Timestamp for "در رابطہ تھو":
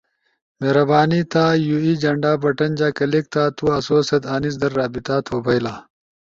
4.61-5.35